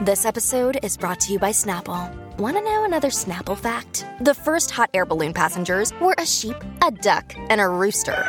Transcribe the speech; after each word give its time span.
This 0.00 0.24
episode 0.24 0.78
is 0.82 0.96
brought 0.96 1.20
to 1.20 1.32
you 1.32 1.38
by 1.38 1.50
Snapple. 1.52 2.10
Want 2.38 2.56
to 2.56 2.62
know 2.62 2.84
another 2.84 3.10
Snapple 3.10 3.56
fact? 3.56 4.04
The 4.20 4.34
first 4.34 4.72
hot 4.72 4.90
air 4.94 5.04
balloon 5.04 5.32
passengers 5.32 5.92
were 6.00 6.14
a 6.18 6.26
sheep, 6.26 6.56
a 6.84 6.90
duck, 6.90 7.32
and 7.50 7.60
a 7.60 7.68
rooster. 7.68 8.24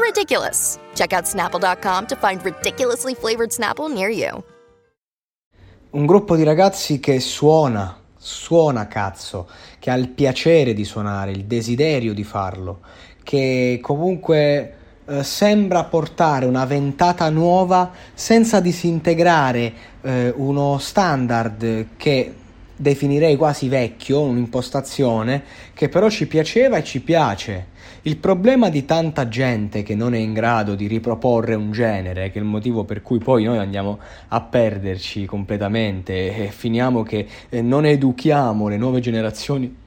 Ridiculous. 0.00 0.80
Check 0.96 1.12
out 1.12 1.24
snapple.com 1.24 2.06
to 2.06 2.16
find 2.16 2.44
ridiculously 2.44 3.14
flavored 3.14 3.50
Snapple 3.50 3.92
near 3.92 4.08
you. 4.08 4.42
Un 5.90 6.06
gruppo 6.06 6.34
di 6.36 6.42
ragazzi 6.42 6.98
che 6.98 7.20
suona, 7.20 7.96
suona 8.16 8.88
cazzo, 8.88 9.48
che 9.78 9.90
ha 9.90 9.94
il 9.94 10.08
piacere 10.08 10.72
di 10.72 10.84
suonare, 10.84 11.30
il 11.30 11.44
desiderio 11.44 12.14
di 12.14 12.24
farlo, 12.24 12.80
che 13.22 13.78
comunque 13.80 14.78
eh, 15.04 15.24
sembra 15.24 15.84
portare 15.84 16.46
una 16.46 16.64
ventata 16.64 17.28
nuova 17.28 17.90
senza 18.14 18.60
disintegrare 18.60 19.72
eh, 20.02 20.32
uno 20.36 20.78
standard 20.78 21.86
che 21.96 22.34
definirei 22.76 23.36
quasi 23.36 23.68
vecchio, 23.68 24.20
un'impostazione 24.22 25.42
che 25.74 25.88
però 25.88 26.08
ci 26.08 26.26
piaceva 26.26 26.76
e 26.76 26.84
ci 26.84 27.00
piace. 27.00 27.70
Il 28.02 28.16
problema 28.16 28.68
di 28.68 28.84
tanta 28.84 29.28
gente 29.28 29.82
che 29.82 29.94
non 29.94 30.14
è 30.14 30.18
in 30.18 30.32
grado 30.32 30.74
di 30.74 30.88
riproporre 30.88 31.54
un 31.54 31.70
genere, 31.70 32.30
che 32.30 32.38
è 32.38 32.42
il 32.42 32.48
motivo 32.48 32.84
per 32.84 33.02
cui 33.02 33.18
poi 33.18 33.44
noi 33.44 33.58
andiamo 33.58 33.98
a 34.28 34.40
perderci 34.40 35.24
completamente 35.24 36.34
e 36.36 36.48
finiamo 36.50 37.04
che 37.04 37.26
eh, 37.48 37.62
non 37.62 37.86
educhiamo 37.86 38.66
le 38.66 38.76
nuove 38.76 38.98
generazioni 39.00 39.81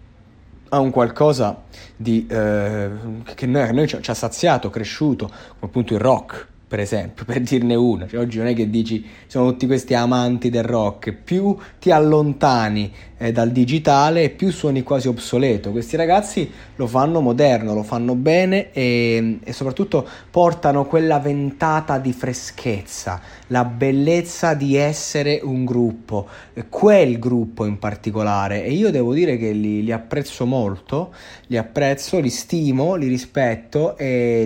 a 0.69 0.79
un 0.79 0.91
qualcosa 0.91 1.63
di, 1.95 2.25
eh, 2.27 2.89
che 3.33 3.45
noi, 3.45 3.73
noi 3.73 3.87
ci, 3.87 4.01
ci, 4.01 4.09
ha 4.09 4.13
saziato, 4.13 4.69
cresciuto, 4.69 5.27
come 5.27 5.59
appunto 5.59 5.93
il 5.93 5.99
rock, 5.99 6.47
per 6.75 6.83
esempio, 6.83 7.23
per 7.23 7.39
dirne 7.39 7.73
una. 7.73 8.05
Cioè, 8.05 8.19
oggi 8.19 8.37
non 8.37 8.47
è 8.47 8.53
che 8.53 8.69
dici 8.69 9.05
sono 9.27 9.51
tutti 9.51 9.65
questi 9.65 9.93
amanti 9.93 10.49
del 10.49 10.65
rock, 10.65 11.13
più 11.13 11.55
ti 11.79 11.89
allontani 11.89 12.91
eh, 13.17 13.31
dal 13.31 13.51
digitale 13.51 14.29
più 14.29 14.51
suoni 14.51 14.83
quasi 14.83 15.07
obsoleto. 15.07 15.71
Questi 15.71 15.95
ragazzi 15.95 16.51
lo 16.75 16.87
fanno 16.87 17.21
moderno, 17.21 17.73
lo 17.73 17.83
fanno 17.83 18.15
bene 18.15 18.73
e, 18.73 19.39
e 19.41 19.53
soprattutto 19.53 20.05
portano 20.29 20.85
quella 20.85 21.19
ventata 21.19 21.97
di 21.97 22.11
freschezza, 22.11 23.21
la 23.47 23.63
bellezza 23.63 24.53
di 24.53 24.75
essere 24.75 25.39
un 25.41 25.63
gruppo, 25.63 26.27
quel 26.67 27.19
gruppo 27.19 27.63
in 27.63 27.79
particolare. 27.79 28.65
E 28.65 28.73
io 28.73 28.91
devo 28.91 29.13
dire 29.13 29.37
che 29.37 29.51
li, 29.51 29.81
li 29.81 29.93
apprezzo 29.93 30.45
molto, 30.45 31.13
li 31.47 31.55
apprezzo, 31.55 32.19
li 32.19 32.29
stimo, 32.29 32.95
li 32.95 33.07
rispetto 33.07 33.95
e 33.95 34.43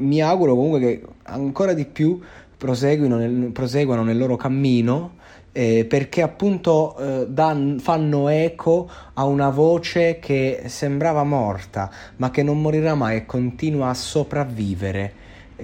mi 0.00 0.20
auguro 0.20 0.56
comunque 0.56 0.80
che 0.80 1.02
ancora 1.30 1.72
di 1.72 1.86
più 1.86 2.20
proseguino 2.56 3.16
nel, 3.16 3.50
proseguano 3.52 4.02
nel 4.02 4.18
loro 4.18 4.36
cammino 4.36 5.18
eh, 5.52 5.84
perché 5.88 6.22
appunto 6.22 6.96
eh, 6.98 7.26
dan, 7.28 7.78
fanno 7.80 8.28
eco 8.28 8.88
a 9.14 9.24
una 9.24 9.48
voce 9.48 10.18
che 10.20 10.64
sembrava 10.66 11.24
morta 11.24 11.90
ma 12.16 12.30
che 12.30 12.42
non 12.42 12.60
morirà 12.60 12.94
mai 12.94 13.16
e 13.16 13.26
continua 13.26 13.88
a 13.88 13.94
sopravvivere 13.94 15.12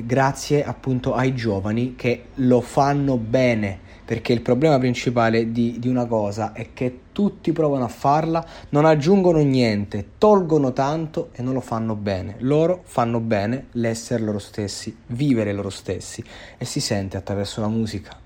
grazie 0.04 0.64
appunto 0.64 1.14
ai 1.14 1.34
giovani 1.34 1.94
che 1.94 2.26
lo 2.34 2.60
fanno 2.60 3.16
bene 3.16 3.84
perché 4.06 4.32
il 4.32 4.40
problema 4.40 4.78
principale 4.78 5.50
di, 5.50 5.80
di, 5.80 5.88
una 5.88 6.06
cosa 6.06 6.52
è 6.52 6.68
che 6.72 7.00
tutti 7.10 7.50
provano 7.50 7.86
a 7.86 7.88
farla, 7.88 8.46
non 8.68 8.84
aggiungono 8.84 9.40
niente, 9.40 10.10
tolgono 10.16 10.72
tanto 10.72 11.30
e 11.32 11.42
non 11.42 11.54
lo 11.54 11.60
fanno 11.60 11.96
bene. 11.96 12.36
Loro 12.38 12.82
fanno 12.84 13.18
bene 13.18 13.66
l'essere 13.72 14.22
loro 14.22 14.38
stessi, 14.38 14.96
vivere 15.08 15.52
loro 15.52 15.70
stessi 15.70 16.22
e 16.56 16.64
si 16.64 16.78
sente 16.78 17.16
attraverso 17.16 17.60
la 17.60 17.68
musica. 17.68 18.25